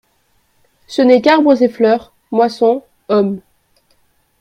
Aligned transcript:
Ce 0.87 1.03
n'est 1.03 1.21
qu'arbres 1.21 1.61
et 1.61 1.69
fleurs, 1.69 2.11
moissons, 2.31 2.81
hommes. 3.09 3.39